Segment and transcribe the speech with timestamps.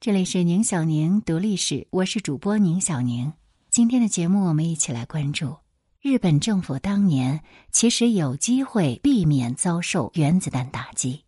[0.00, 3.32] 这里是宁小宁读历史，我是主播宁小宁。
[3.68, 5.56] 今天的节目，我们一起来关注
[6.00, 11.24] 日本政府当年其实有机会避免遭受原子弹打击。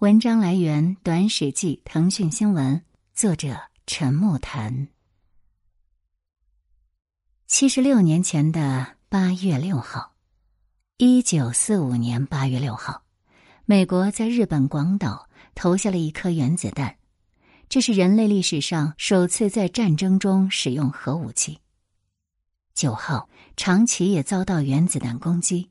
[0.00, 2.82] 文章来源：短史记、腾讯新闻，
[3.14, 4.88] 作者陈木谈。
[7.46, 10.12] 七十六年前的八月六号，
[10.98, 13.02] 一九四五年八月六号，
[13.64, 16.99] 美国在日本广岛投下了一颗原子弹。
[17.70, 21.60] 这是人类历史上首次在战争中使用核武器。
[22.74, 25.70] 九号，长崎也遭到原子弹攻击，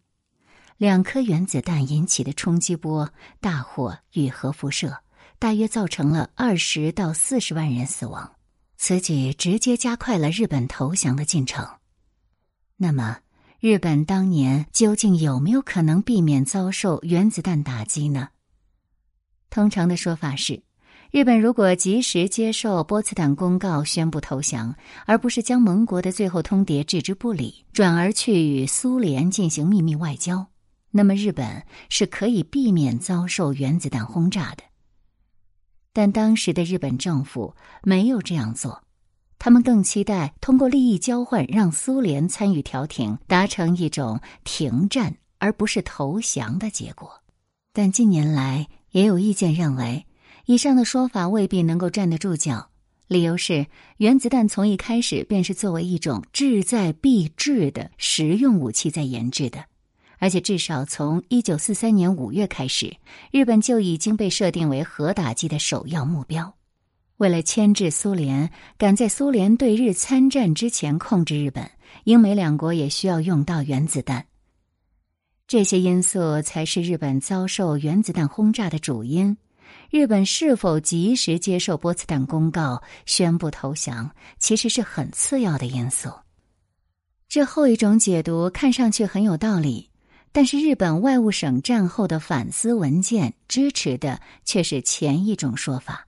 [0.77, 5.03] 两颗原子弹引起的冲击波、大火与核辐射，
[5.39, 8.33] 大约造成了二十到四十万人死亡。
[8.77, 11.67] 此举直接加快了日本投降的进程。
[12.77, 13.17] 那么，
[13.59, 18.29] 日本当年究竟有没有可能避免遭受原子弹打击呢？
[19.49, 20.63] 通常的说法是。
[21.11, 24.75] 日本如果及时接受波茨坦公告，宣布投降，
[25.07, 30.45] 而不是将盟国的最后通牒置之不理，转而去与苏联进行秘密外交，
[30.91, 34.61] 那么日本是可以避免遭受原子弹轰炸的。
[35.93, 38.83] 但当时的日本政府没有这样做，
[39.39, 47.09] 他们更期待通过利益交换，让苏联参与调停，达成一种停战而不是投降的结果。
[47.73, 50.05] 但近年来也有意见认为。
[50.49, 52.71] 以上的说法未必能够站得住脚，
[53.07, 59.63] 理由是原子弹从一开始便是作为一种志在必至的实用武器在研制的，
[60.17, 62.97] 而且至少从一九四三年五月开始，
[63.29, 66.51] 日本就已经被设定为核打击的首要目标。
[67.17, 71.69] 为了牵制苏联，赶在苏联对日参战之前控制日本，
[72.05, 74.25] 英美两国也需要用到原子弹。
[75.47, 79.37] 这些因素才是日本遭受原子弹轰炸的主因。
[79.89, 86.11] 日本是否及时接受波茨坦公告宣布投降，其实是很次要的因素。
[87.27, 89.89] 这后一种解读看上去很有道理，
[90.31, 96.07] 但是日本外务省战后的反思文件支持的却是前一种说法。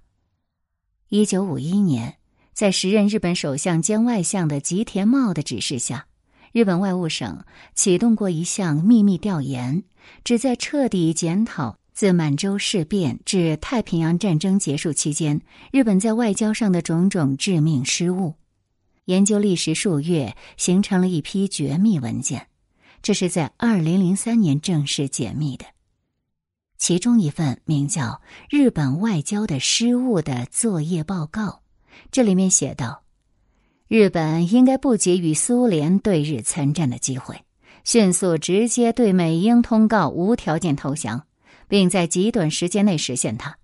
[1.09, 2.17] 一九五一年，
[2.53, 6.05] 在时任日本首相兼外相的吉田茂的指示下，
[6.51, 7.43] 日本外务省
[7.73, 9.83] 启动过一项秘密调研，
[10.23, 11.80] 旨在彻底检讨。
[12.01, 15.39] 自满洲事变至太平洋战争结束期间，
[15.71, 18.33] 日本在外交上的种种致命失误，
[19.05, 22.47] 研究历时数月，形成了一批绝密文件。
[23.03, 25.65] 这是在二零零三年正式解密的。
[26.79, 28.03] 其中一份名叫
[28.49, 31.61] 《日本外交的失误》的作业报告，
[32.11, 33.03] 这里面写道：
[33.87, 37.43] 日本应该不给予苏联对日参战的机会，
[37.83, 41.27] 迅速直接对美英通告无条件投降。
[41.71, 43.55] 并在极短时间内实现它，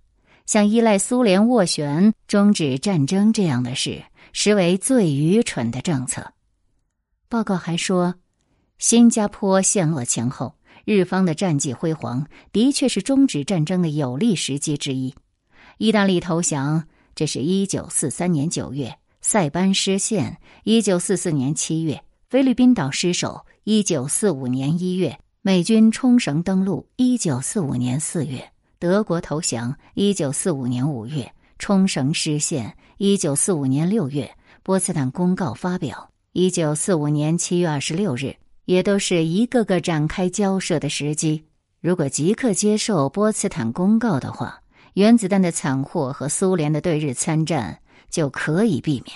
[0.45, 4.01] 像依赖苏联斡旋终止战争这样的事，
[4.31, 6.31] 实为最愚蠢的政策。
[7.28, 8.16] 报告还说，
[8.78, 15.13] 新加坡陷落前后，日方的战绩辉煌，的确是终止战争的有利时机之一。
[15.78, 21.97] 意大利投降，这是一九四三年九月；塞班失陷，一九四四年七月；
[22.29, 25.19] 菲律宾岛失守，一九四五年一月。
[25.47, 28.41] 美军冲绳登陆，一九四五年四月；
[28.80, 31.24] 德国投降，一九四五年五月；
[31.58, 34.25] 冲绳失陷，一九四五年六月；
[34.62, 38.35] 波茨坦公告发表，一九四五年七月二十六日，
[38.66, 41.46] 也都是一个个展开交涉的时机。
[41.79, 44.62] 如果即刻接受波茨坦公告的话，
[44.96, 47.79] 原子弹的惨祸和苏联的对日参战
[48.09, 49.16] 就可以避免。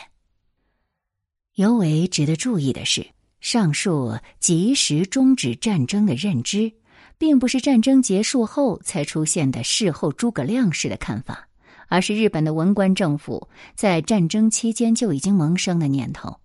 [1.56, 3.06] 尤为值得注意的是。
[3.42, 6.72] 上述及时终止战争的认知，
[7.18, 11.48] 并不是战争结束后才出现的事后诸葛亮式的看法，
[11.88, 16.38] 而是日本的文官政府在战争期间就已经萌生的念头。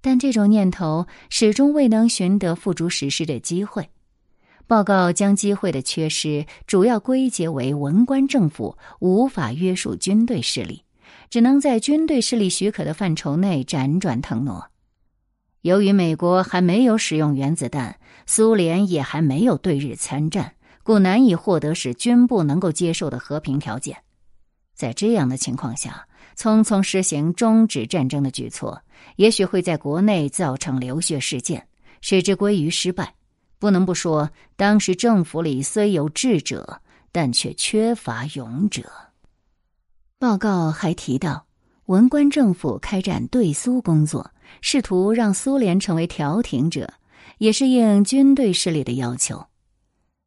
[0.00, 3.88] 但这种念头始终未能寻得付诸实施的机会。
[4.66, 10.84] 报告将机会的缺失主要归结为文官政府无法约束军队势力，
[11.28, 14.70] 只能在军队势力许可的范畴内辗转腾挪。
[15.64, 20.52] 由于美国还没有使用原子弹，苏联也还没有对日参战，
[20.82, 23.96] 故难以获得使军部能够接受的和平条件。
[24.74, 26.06] 在这样的情况下，
[26.36, 28.78] 匆匆实行终止战争的举措，
[29.16, 31.66] 也许会在国内造成流血事件，
[32.02, 33.14] 使之归于失败。
[33.58, 38.82] 不能不说，当时政府里虽有智者，但却缺乏勇者。
[40.18, 41.46] 报告还提到。
[41.86, 44.30] 文官政府开展对苏工作，
[44.60, 46.94] 试图让苏联成为调停者，
[47.38, 49.46] 也是应军队势力的要求。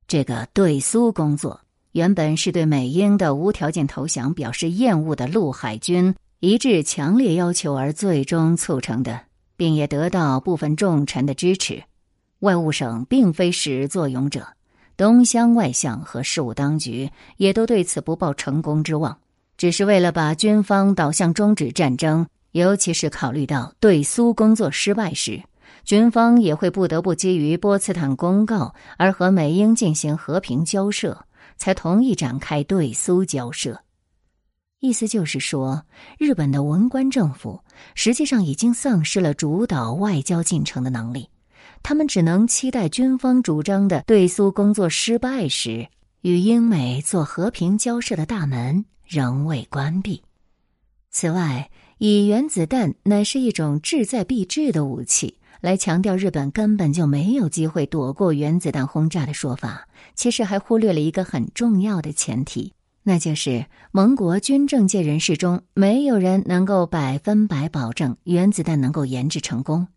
[0.07, 1.61] 这个对苏工作
[1.91, 9.21] 原本是对美英的无条件投降表示厌恶的陆海军一致强烈要求而最终促成的，
[9.55, 11.83] 并也得到部分重臣的支持。
[12.39, 14.47] 外务省并非始作俑者，
[14.95, 19.17] 东乡外相和事务当局也都对此不抱成功之望，
[19.57, 25.44] 只是为了把军方导向终止战争，尤其是考虑到对苏工作失败时。
[25.83, 33.81] 军方也会不得不基于波茨坦公告而和美英进行和平交涉，才同意展开对苏交涉。
[34.79, 35.85] 意思就是说，
[36.19, 37.61] 日本的文官政府
[37.95, 41.29] 实际上已经丧失了主导外交进程的能力，
[41.81, 45.88] 他们只能期待军方主张的对苏工作失败时，
[46.21, 50.21] 与英美做和平交涉的大门仍未关闭。
[51.11, 55.38] 此外，以原子弹乃是一种志在必至的武器。
[55.59, 62.71] 来强调日本根本就没有机会躲过原子弹轰炸的说法，其实还忽略了一个很重要的前提，
[63.01, 69.88] 那就是盟国军政界人士中没有人能够百分百保证原子弹能够研制成功。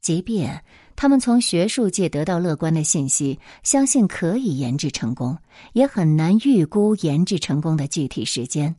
[0.00, 0.62] 即便
[0.94, 5.36] 他们从学术界得到乐观的信息，相信可以研制成功，
[5.72, 8.76] 也很难预估研制成功的具体时间。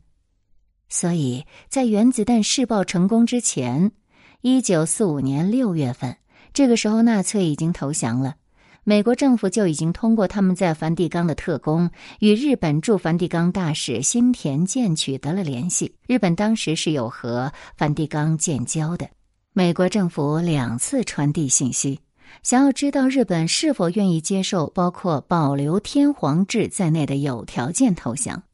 [0.88, 3.92] 所以在原子弹试爆成功之前。
[4.40, 6.16] 一九四五年六月份，
[6.52, 8.36] 这个时候纳粹已经投降了，
[8.84, 11.90] 美国政府就已经通过他们在梵蒂冈的特工
[12.20, 15.96] 与日本驻梵蒂冈大使新田健取得了联系。
[16.06, 19.08] 日本当时是有和梵蒂冈建交的，
[19.52, 21.98] 美国政府两次传递信息，
[22.44, 28.44] 想要知道日本是否愿意接受包括保留天皇制在内的有条件投降。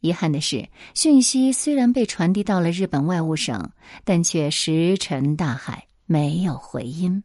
[0.00, 3.70] 遗憾的是，讯息虽然被传递到了日本外务省，
[4.04, 7.22] 但却石沉大海，没有回音。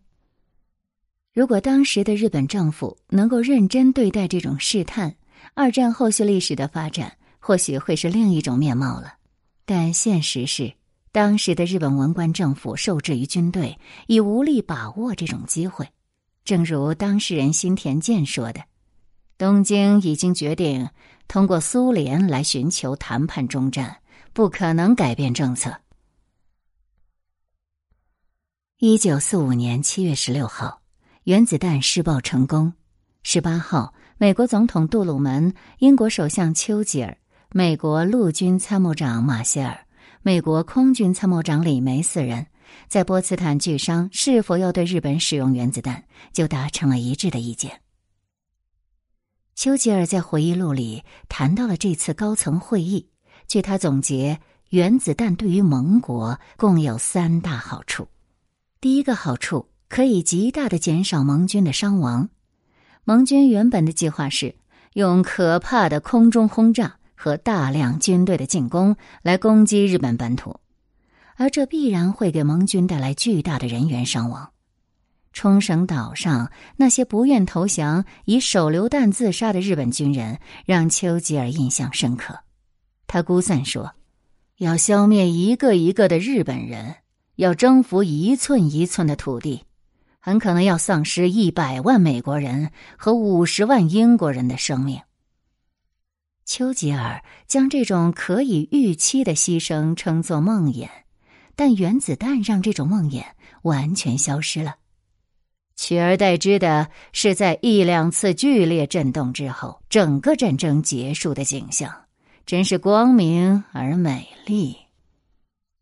[1.33, 5.15] 如果当时的日本政府能够认真对待这种试探，
[5.53, 9.15] 二战后续历史的发展或许会是另一种面貌了。
[9.65, 10.73] 但现实是，
[11.11, 15.87] 当时的日本文官政府受制于军队，已无力把握这种机会。
[16.43, 18.61] 正如当事人新田健说的
[19.37, 20.89] ：“东京已经决定。”
[21.27, 23.97] 通过苏联来寻求谈判中战，
[24.31, 25.75] 不可能改变政策。
[28.77, 30.81] 一九四五年七月十六号，
[31.23, 32.73] 原子弹试爆成功。
[33.23, 37.17] 十八号，美国总统杜鲁门、英国首相丘吉尔、
[37.49, 39.87] 美国陆军参谋长马歇尔、
[40.21, 42.45] 美国空军参谋长李梅四人，
[42.87, 47.81] 在波茨坦巨商是否要对日本使用原子弹，就达成了一致的意见。
[49.55, 53.07] 丘吉尔在回忆录里谈到了这次高层会议。
[53.47, 58.09] 据他总结，原子弹对于盟国共有三大好处。
[58.81, 62.29] 第一个好处可以极大的减少盟军的伤亡。
[63.05, 64.55] 盟军原本的计划是
[64.93, 70.59] 用可怕的空中轰炸和大量军队的进攻来攻击日本本土，
[71.37, 74.51] 而这必然会给盟军带来巨大的人员伤亡。
[75.35, 82.39] 冲绳岛上那些不愿投降、以手榴弹自杀的日本军人，让丘吉尔印象深刻。
[83.05, 83.95] 他估算说，
[84.59, 86.95] 要消灭一个一个的日本人，
[87.35, 89.65] 要征服一寸一寸的土地，
[90.21, 95.01] 很可能要丧失一百万美国人和五十万英国人的生命。
[96.45, 100.87] 丘吉尔将这种可以预期的牺牲称作梦魇，
[101.57, 103.21] 但原子弹让这种梦魇
[103.63, 104.75] 完全消失了。
[105.75, 111.93] 取而代之的是，在一两次剧烈震动之后，整个战争结束的景象，
[112.45, 114.77] 真是光明而美丽。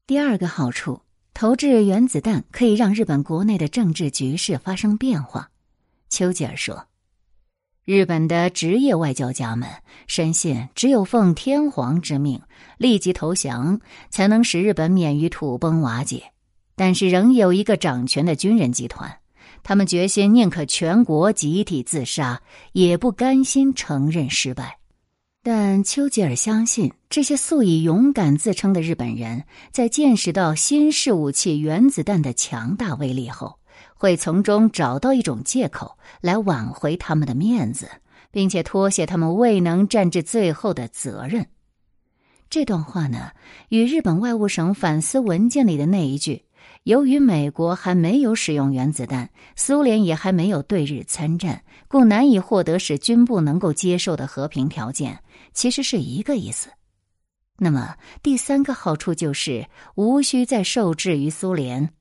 [0.07, 1.01] 第二个好处，
[1.33, 5.49] 投掷原子弹可以让日本国内的政治局势发生变化。
[6.09, 6.87] 丘吉尔说
[7.85, 9.69] ：“日本的职业外交家们
[10.07, 12.41] 深信，只有奉天皇之命
[12.77, 16.23] 立即投降，才能使日本免于土崩瓦解。
[16.75, 19.17] 但是，仍有一个掌权的军人集团。”
[19.63, 22.41] 他们决心宁可全国集体自杀，
[22.73, 24.77] 也不甘心承认失败。
[25.41, 33.57] 但丘吉尔相信，这些素以勇敢自称的日本人，在见识到新式武器原子弹的强大威力后，
[33.95, 37.89] 会从中找到一种借口来挽回他们的面子，
[38.31, 41.45] 并且脱卸他们未能战至最后的责任。
[42.49, 43.31] 这段话呢，
[43.69, 46.43] 与日本外务省反思文件里的那一句。
[46.83, 56.69] 由于美国还没有使用原子弹，苏联也还没有对日参战，故难以获得使军部能够接受的和平条件，其实是一个意思。
[57.57, 61.91] 那么第三个好处就是无需再受制于苏联，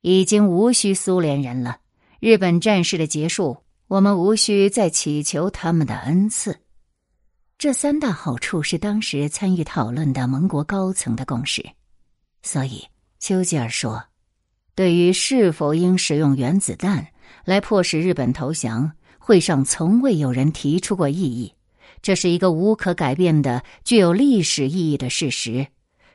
[0.00, 1.78] 已经无需苏联人了。
[2.20, 6.58] 日本战事的结束，我们无需再祈求他们的恩赐。
[7.58, 11.64] 这三大好处是当时参与讨论的盟国高层的共识。
[12.42, 12.84] 所以，
[13.18, 14.04] 丘吉尔说
[14.74, 17.08] ：“对于是否应使用原子弹
[17.44, 21.52] 来迫使日本投降，会上从未有人提出过异议。
[22.00, 25.66] 这是一个无可改变的、具有历史意义的事实。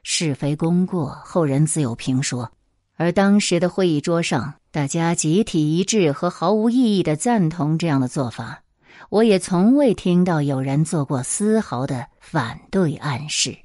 [0.04, 2.52] 是非功过，后人自有评说。
[2.96, 8.64] 而当时的会议桌上，大家集体一致和毫无异议的赞同这样的做法。
[9.10, 13.58] 我也从未听到有人做过丝毫的反对暗示。”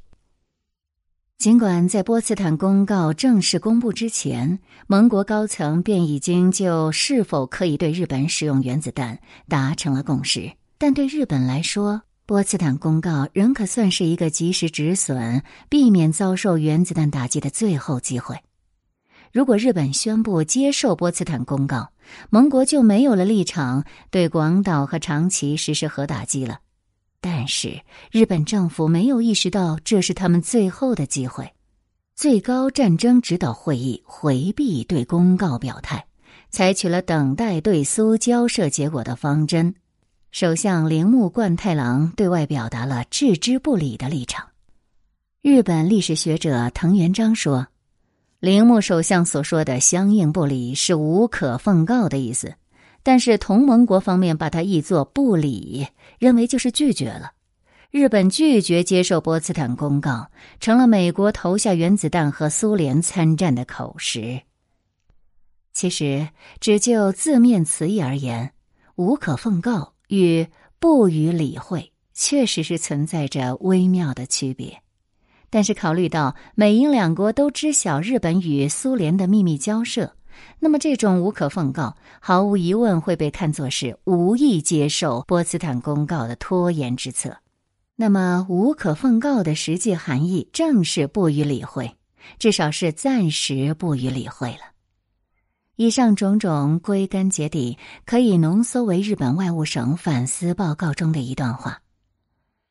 [1.39, 9.17] 尽管在波茨坦公告正式公布之前，盟国高层便已经就是否可以对日本使用原子弹
[9.49, 18.35] 达成了共识，但对日本来说，波茨坦公告仍可算是一个及时止损、避免遭受原子弹打击的最后机会。
[19.33, 21.91] 如果日本宣布接受波茨坦公告，
[22.31, 26.59] 盟国就没有了立场对广岛和长崎实施核打击了。
[27.21, 31.53] 但是日本政府没有意识到这是他们最后的机会。
[32.15, 36.07] 最高战争指导会议回避对公告表态，
[36.51, 39.75] 采取了等待对苏交涉结果的方针。
[40.31, 44.49] 首相铃木贯太郎对外表达了置之不理的立场。
[45.43, 47.69] 日本历史学者藤原章说
[48.41, 52.55] ：“铃木首相所说的相应不理是无可奉告的意思。”
[53.03, 55.87] 但是同盟国方面把它译作不理，
[56.19, 57.33] 认为就是拒绝了。
[57.91, 64.43] 日本拒绝接受波茨坦公告，成了美国投下原子弹和苏联参战的口实。
[65.73, 66.29] 其实，
[66.61, 68.53] 只就字面词义而言
[68.97, 70.47] ，“无可奉告”与
[70.79, 74.83] “不予理会”确实是存在着微妙的区别。
[75.49, 80.18] 但是，考虑到美英两国都知晓日本与苏联的秘密交涉。
[80.59, 87.37] 那么，这种无可奉告，毫无疑问会被看作是无意接受波茨坦公告的拖延之策。
[87.97, 91.97] 那么，无可奉告的实际含义正是不予理会，
[92.39, 94.73] 至少是暂时不予理会了。
[95.77, 101.81] 以上种种，归根结底可以浓缩为日本外务省反思报告中的一段话：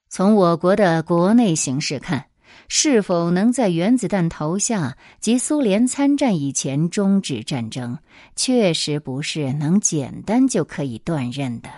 [0.09, 2.25] 从我国的国内形势看。
[2.67, 7.97] 是否能在原子弹投下及苏联参战以前终止战争，
[8.35, 11.69] 确实不是能简单就可以断认的。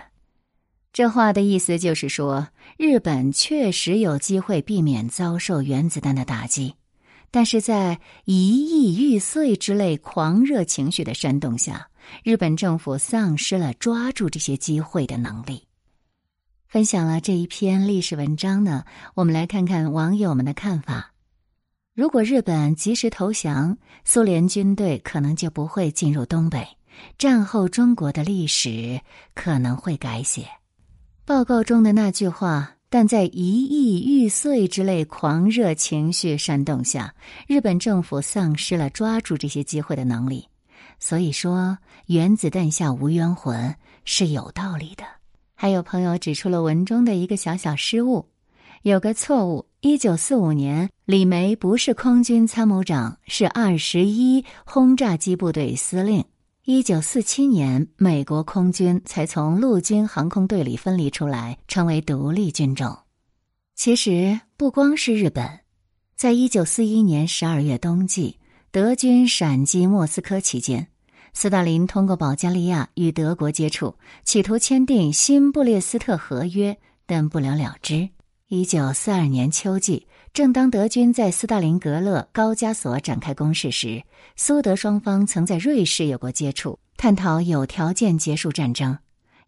[0.92, 6.74] 这话的意思就是说，日本确实有机会避免遭受原子弹的打击，
[7.30, 11.88] 但是在一亿玉碎之类狂热情绪的煽动下，
[12.24, 15.62] 日本政府丧失了抓住这些机会的能力。
[16.70, 18.84] 分享了这一篇历史文章呢，
[19.16, 21.12] 我们来看看网友们的看法。
[21.96, 26.64] 如果日本及时投降，苏联军队可能就不会进入东北，
[27.18, 29.00] 战后中国的历史
[29.34, 30.46] 可能会改写。
[31.24, 37.12] 报告中的那句话，但在一意玉碎之类狂热情绪煽动下，
[37.48, 40.46] 日本政府丧失了抓住这些机会的能力。
[41.00, 43.74] 所以说，原子弹下无冤魂
[44.04, 45.02] 是有道理的。
[45.62, 48.30] 还有朋友指出了文中的一个小小失误，
[48.80, 56.24] 有个错误：一九四五年，李梅不是空军参谋长，是二十一轰炸机部队司令。
[56.64, 62.96] 一九四七年，美国空军才从陆军航空队里分离出来，成为独立军种。
[63.74, 65.60] 其实不光是日本，
[66.16, 68.38] 在一九四一年十二月冬季，
[68.70, 70.88] 德军闪击莫斯科期间。
[71.32, 73.94] 斯大林通过保加利亚与德国接触，
[74.24, 78.08] 企图签订新布列斯特合约，但不了了之。
[78.48, 84.02] 一九四二年秋季，正当德军在斯大林格勒高加索展开攻势时，
[84.34, 88.98] 苏德双方曾在瑞士有过接触，探讨有条件结束战争。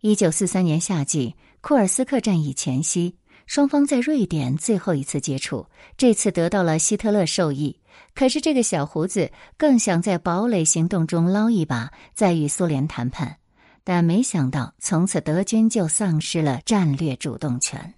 [0.00, 3.16] 一九四三年夏季，库尔斯克战役前夕。
[3.46, 7.78] 双方在瑞典最后一次接触，这次得到了希特勒授意。
[8.14, 13.36] 可是这个小胡子更想在堡垒行动中捞一把，再与苏联谈判。
[13.84, 17.94] 但没想到，从此德军就丧失了战略主动权。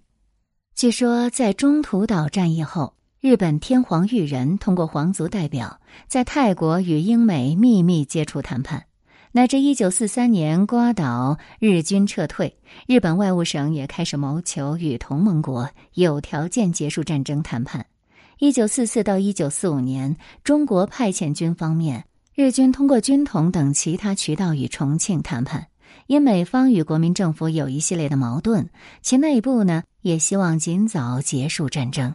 [0.75, 8.87] 据说，在中途岛战役后，日本天皇裕仁通过皇族代表，在泰国与英美秘密接触谈判。
[9.37, 12.55] 乃至一九四三年瓜岛日军撤退，
[12.87, 17.85] 日本外务省也开始谋求与同盟国有条件结束战争谈判。
[18.39, 22.05] 一九四四到一九四五年，中国派遣军方面，
[22.37, 25.67] 日军通过军统等其他渠道与重庆谈判。
[26.07, 28.69] 因美方与国民政府有一系列的矛盾，
[29.03, 32.15] 其内部呢也希望尽早结束战争。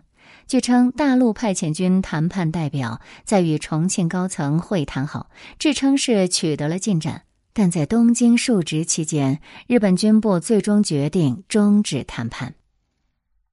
[0.50, 5.28] 据称，大陆派遣军谈判代表在与重庆高层会谈后，
[5.60, 7.22] 自称是取得了进展，
[7.54, 12.56] 但在东京述职期间，日本军部最终决定终止谈判。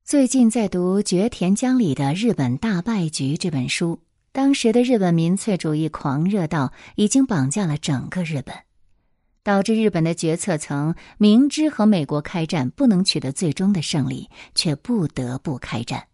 [0.07, 4.01] 最近在读绝田江里的《日本大败局》这本书，
[4.33, 8.57] 当时的日本民粹主义狂热到已经绑架了整个日本，
[9.43, 16.07] 导致日本的决策层明知和美国开战不能取得最终的胜利，却不得不开战。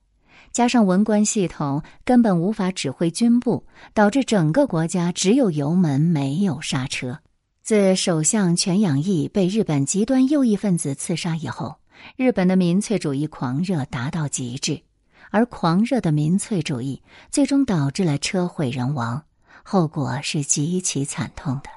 [0.53, 7.19] 加上文官系统根本无法指挥军部，导致整个国家只有油门没有刹车。
[7.63, 11.77] 自首相全养义被日本极端右翼分子刺杀以后。
[12.17, 14.83] 日本的民粹主义狂热达到极致，
[15.31, 19.23] 而狂热的民粹主义最终导致了车毁人亡，
[19.63, 21.71] 后果是极其惨痛的。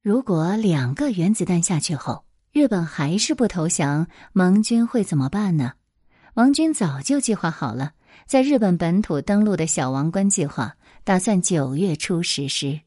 [0.00, 5.72] 如果两个原子弹下去后，日本还是不投降，盟军会怎么办呢？
[6.34, 7.92] 王军早就计划好了，
[8.24, 10.74] 在日本本土登陆的小王冠计划，
[11.04, 12.80] 打算九月初实施。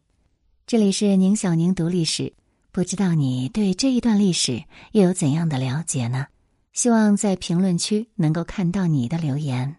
[0.66, 2.34] 这里是宁小宁读历史，
[2.72, 6.26] 不知道你对这一段历史又有怎样的了解呢？
[6.74, 9.76] 希望在评论区能够看到你的留言。